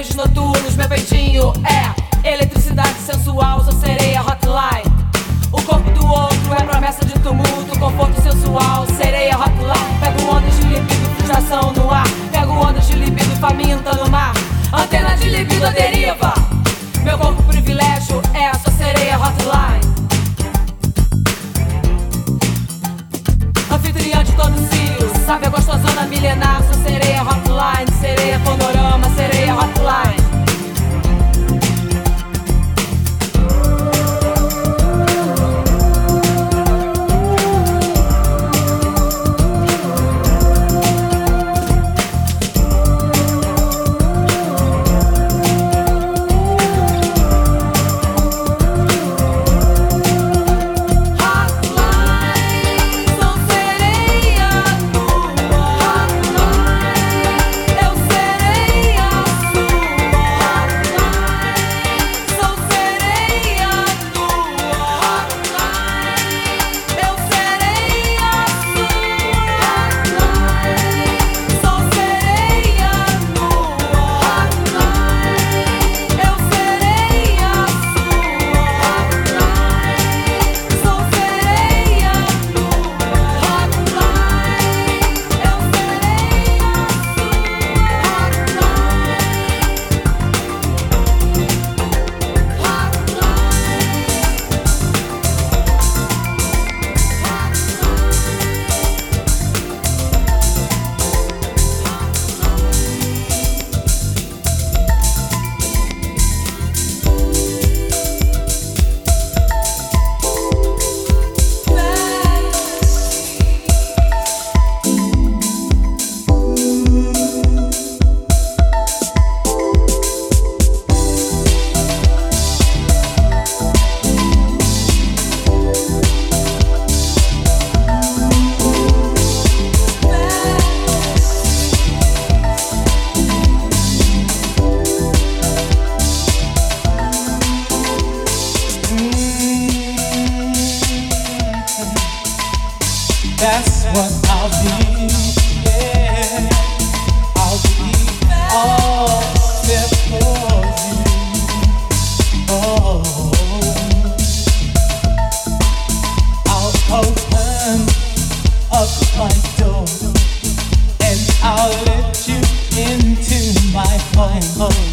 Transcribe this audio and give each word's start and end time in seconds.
beijos 0.00 0.14
noturnos, 0.14 0.76
meu 0.76 0.88
peitinho 0.88 1.52
é 1.62 1.89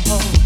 home. 0.06 0.37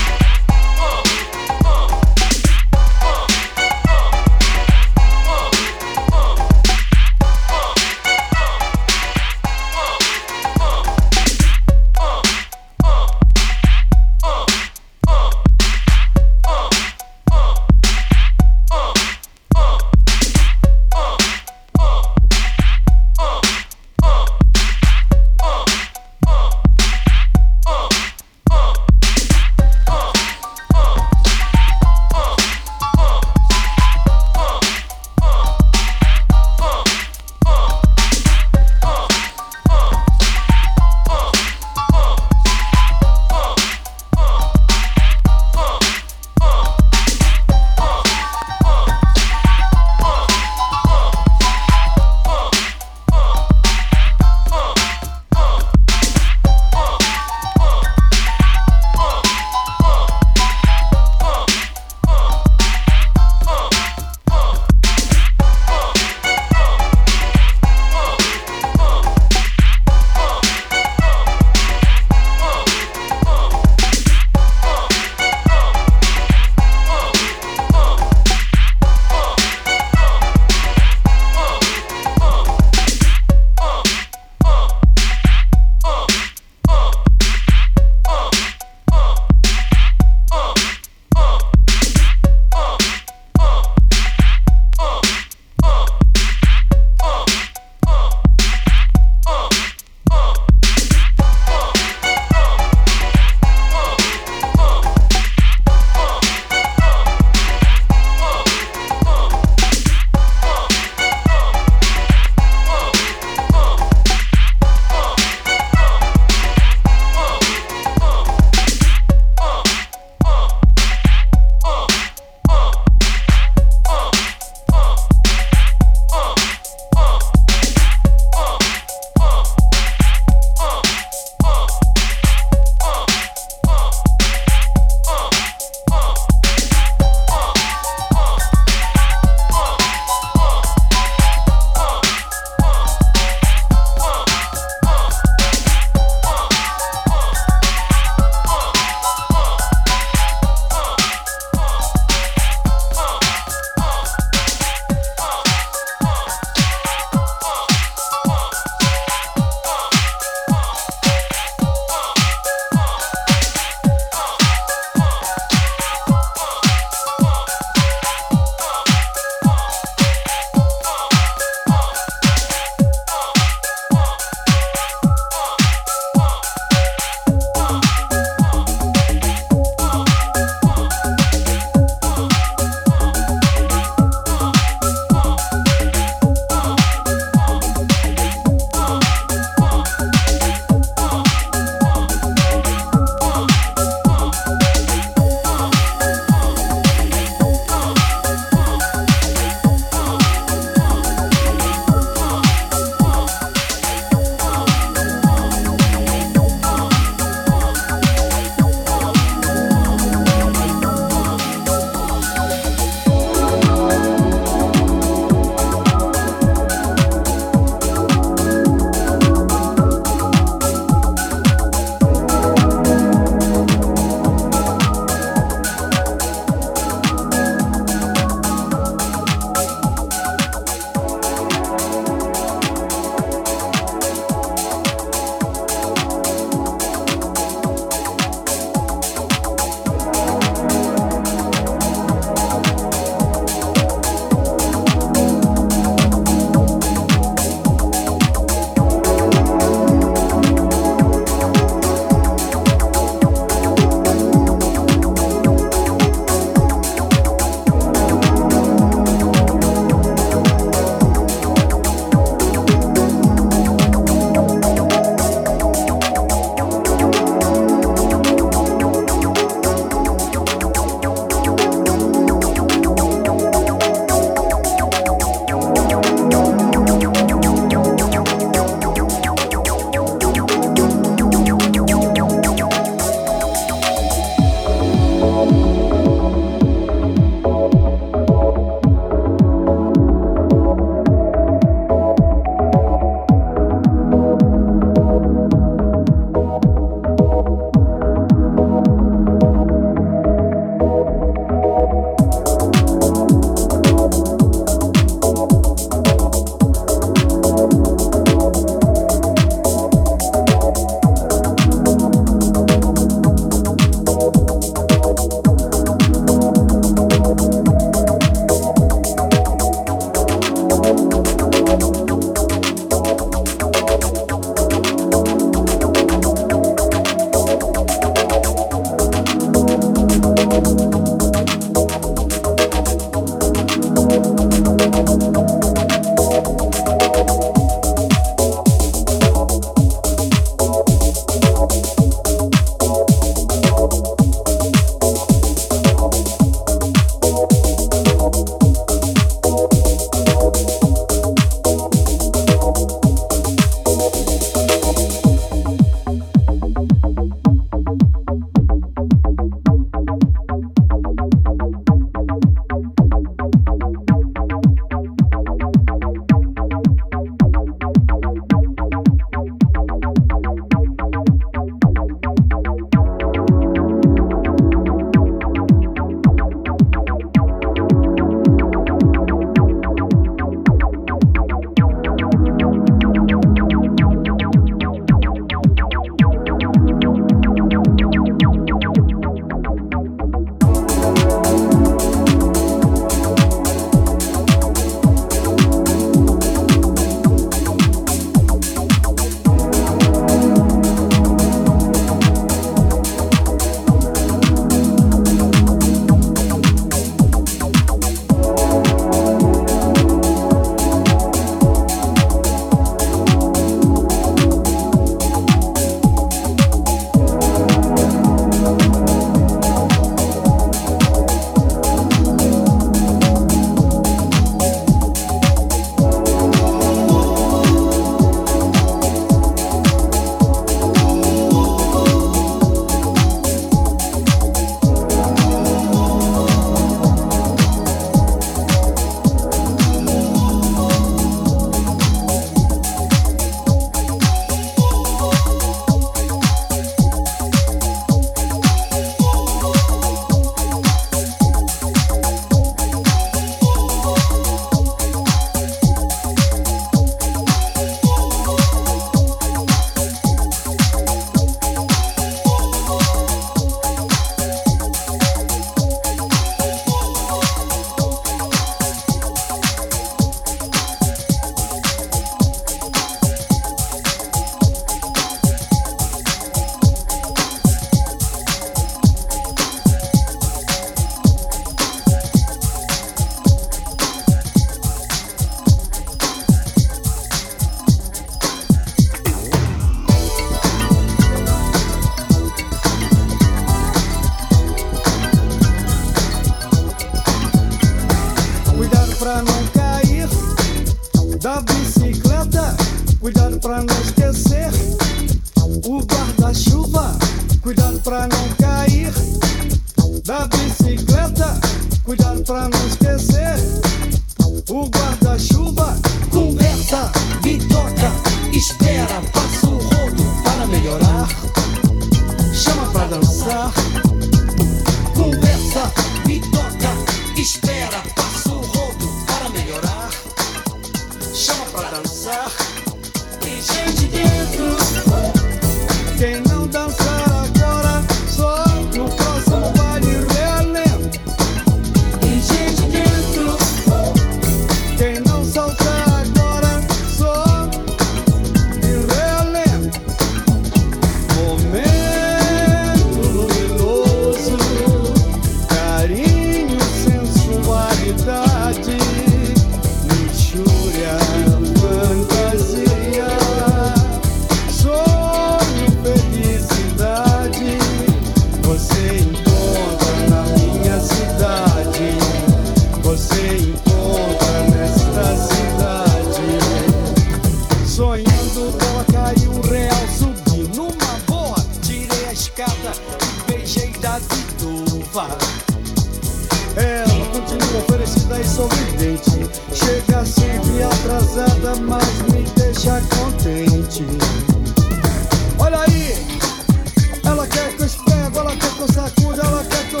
ela 599.50 599.64
quer 599.64 599.88
que 599.88 599.94
eu? 599.94 600.00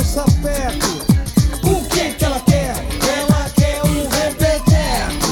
O 1.64 1.84
que 1.84 2.12
que 2.12 2.24
ela 2.24 2.40
quer? 2.40 2.74
Ela 3.18 3.50
quer 3.56 3.82
um 3.84 4.08
repeteco. 4.08 5.30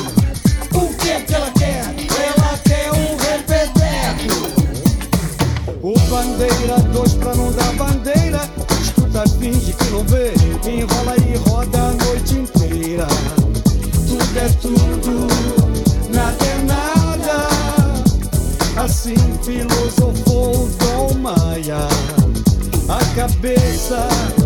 O 0.74 0.94
que 0.94 1.20
que 1.20 1.35
ela 1.35 1.50
quer? 1.52 1.85
Ela 1.85 2.59
quer 2.64 2.92
um 2.92 3.16
repeteco. 3.16 4.48
O 5.83 5.98
bandeira, 6.11 6.78
dois 6.92 7.14
pra 7.14 7.35
não 7.35 7.52
dar 7.52 7.72
bandeira. 7.74 8.40
Escuta, 8.83 9.20
tá 9.20 9.28
finge 9.38 9.72
que 9.72 9.85
não 9.90 10.04
vê. 10.04 10.35
Enrola 10.68 11.16
e 11.16 11.37
roda 11.48 11.78
a 11.78 11.92
noite 12.04 12.35
inteira. 12.35 13.07
Tudo 14.07 14.38
é 14.38 14.48
tudo, 14.61 15.28
nada 16.12 16.44
é 16.44 16.59
nada. 16.64 17.48
Assim 18.83 19.16
filosofou 19.42 20.64
o 20.64 20.68
Dom 20.68 21.14
Maia 21.14 22.17
cabeça. 23.18 24.38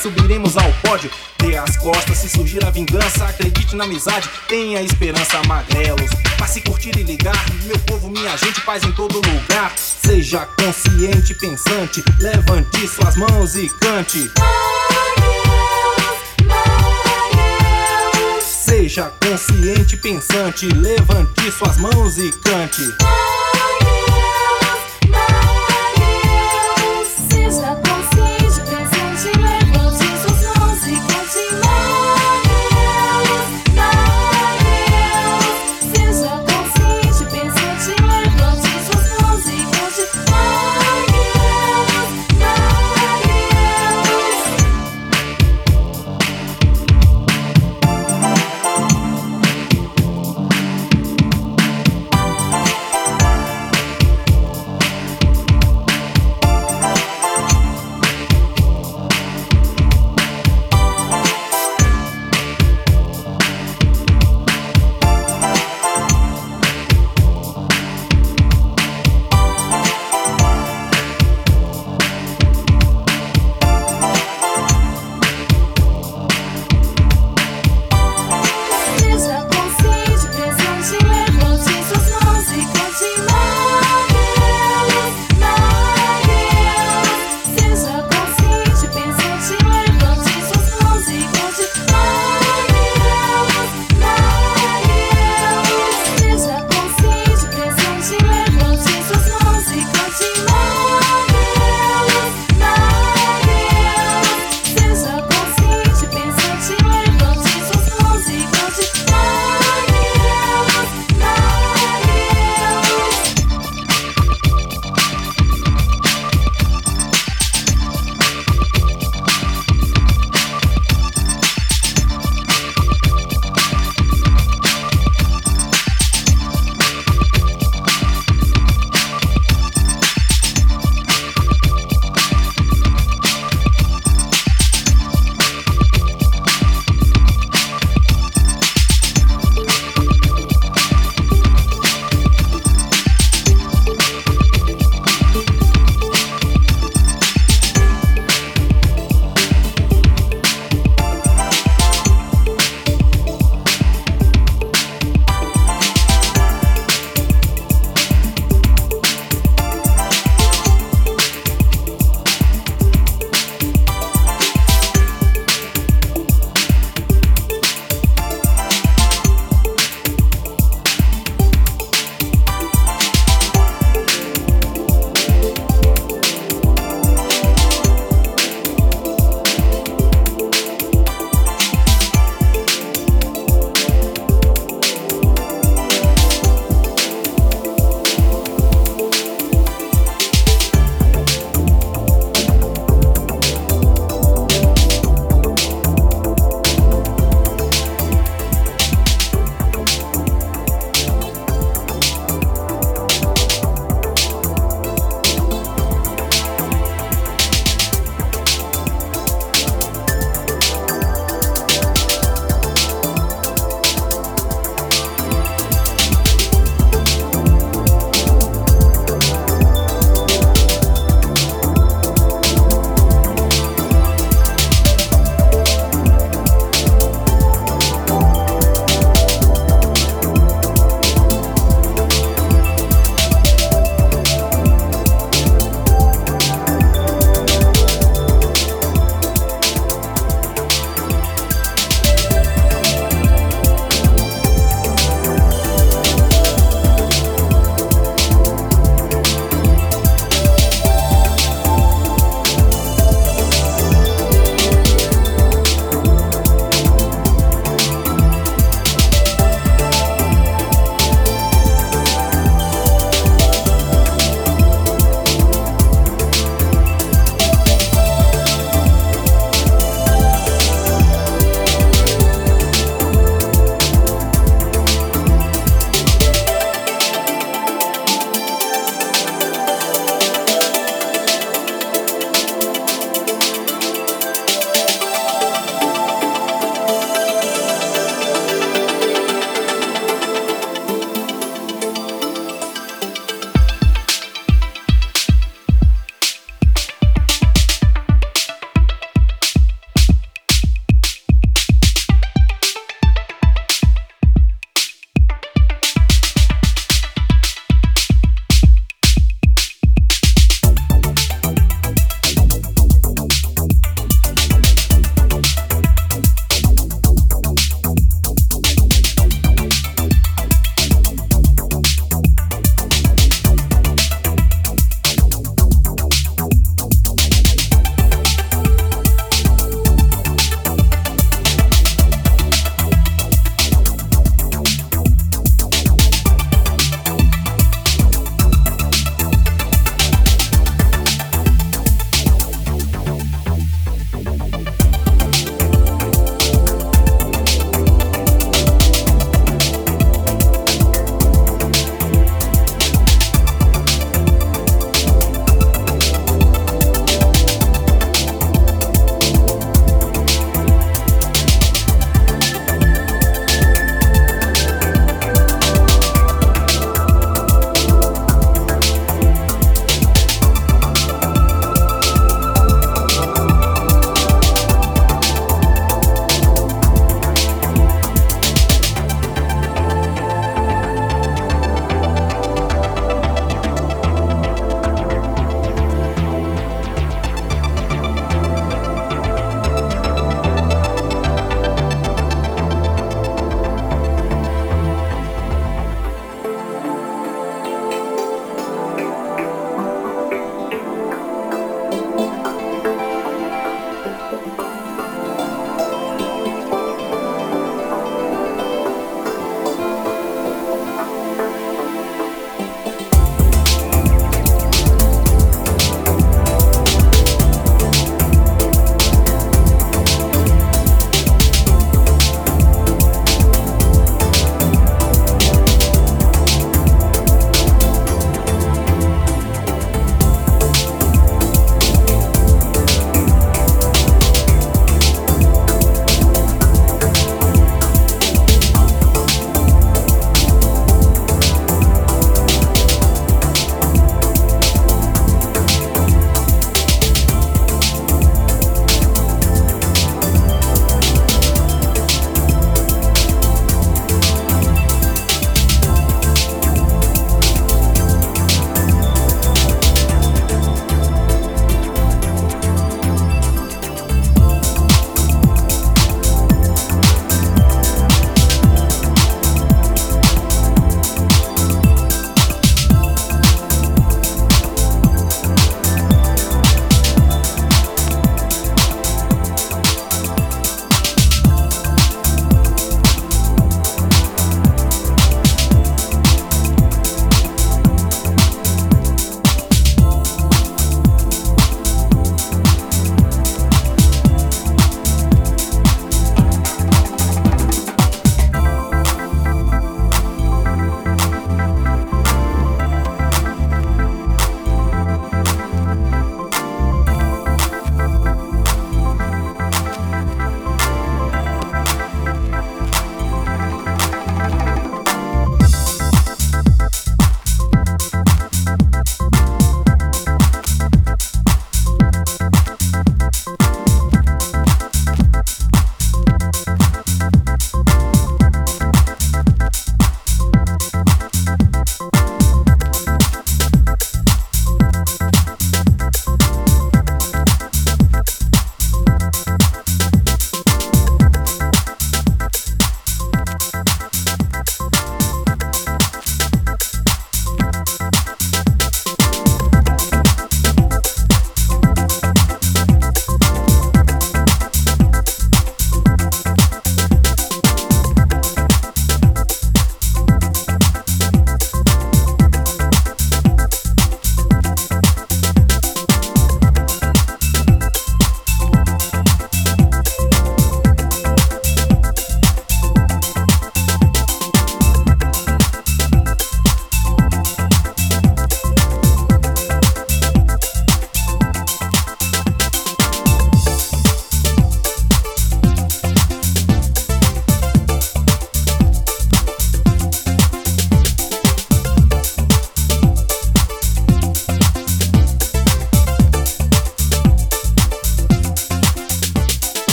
Subiremos 0.00 0.56
ao 0.56 0.72
pódio. 0.82 1.10
Dê 1.38 1.56
as 1.56 1.76
costas 1.76 2.18
se 2.18 2.28
surgir 2.28 2.64
a 2.64 2.70
vingança. 2.70 3.24
Acredite 3.24 3.76
na 3.76 3.84
amizade, 3.84 4.28
tenha 4.48 4.82
esperança, 4.82 5.40
magrelos. 5.46 6.10
Passe 6.38 6.60
curtir 6.62 6.96
e 6.98 7.02
ligar, 7.02 7.44
meu 7.64 7.78
povo, 7.80 8.08
minha 8.08 8.36
gente, 8.36 8.60
paz 8.62 8.82
em 8.84 8.92
todo 8.92 9.16
lugar. 9.16 9.72
Seja 9.76 10.46
consciente, 10.46 11.34
pensante, 11.34 12.02
levante 12.18 12.88
suas 12.88 13.16
mãos 13.16 13.54
e 13.56 13.68
cante. 13.80 14.30
Seja 18.40 19.12
consciente, 19.22 19.96
pensante, 19.96 20.66
levante 20.66 21.50
suas 21.52 21.76
mãos 21.76 22.18
e 22.18 22.32
cante. 22.32 22.82